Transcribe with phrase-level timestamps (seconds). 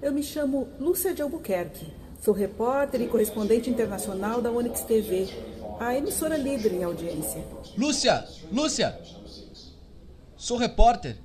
[0.00, 1.92] Eu me chamo Lúcia de Albuquerque.
[2.20, 5.28] Sou repórter e correspondente internacional da Onyx TV,
[5.80, 7.42] a emissora líder em audiência.
[7.76, 8.26] Lúcia!
[8.52, 8.98] Lúcia!
[10.36, 11.16] Sou repórter.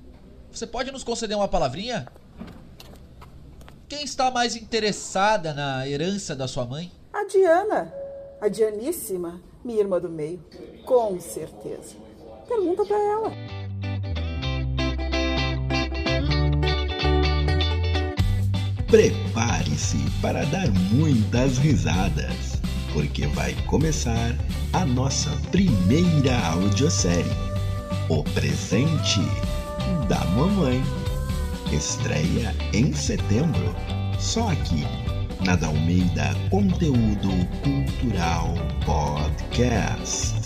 [0.50, 2.06] Você pode nos conceder uma palavrinha?
[3.88, 6.90] Quem está mais interessada na herança da sua mãe?
[7.12, 7.92] A Diana,
[8.40, 10.42] a Dianíssima, minha irmã do meio.
[10.86, 11.96] Com certeza.
[12.48, 13.61] Pergunta para ela.
[18.92, 22.60] Prepare-se para dar muitas risadas,
[22.92, 24.36] porque vai começar
[24.74, 27.24] a nossa primeira audiosérie,
[28.10, 29.22] O Presente
[30.10, 30.84] da Mamãe.
[31.72, 33.74] Estreia em setembro,
[34.18, 34.84] só aqui
[35.42, 37.30] na Dalmeida Conteúdo
[37.62, 38.52] Cultural
[38.84, 40.41] Podcast.